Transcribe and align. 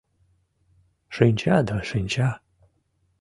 —Шинча 1.15 1.55
да 1.67 1.77
шинча! 1.89 2.29